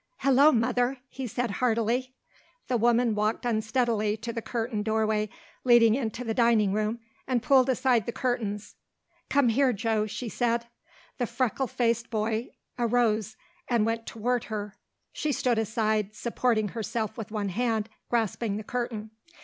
[0.21, 2.15] "Hello, Mother," he said heartily.
[2.69, 5.29] The woman walked unsteadily to the curtained doorway
[5.63, 8.73] leading into the dining room and pulled aside the curtains.
[9.29, 10.65] "Come here, Joe," she said.
[11.19, 13.37] The freckle faced boy arose
[13.67, 14.73] and went toward her.
[15.13, 19.11] She stood aside, supporting herself with one hand grasping the curtain.